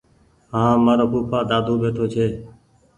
هآنٚ 0.53 0.81
مآرو 0.85 1.05
ڦوڦآ 1.11 1.39
دادو 1.49 1.73
ٻيٺو 1.81 2.05
ڇي 2.13 2.25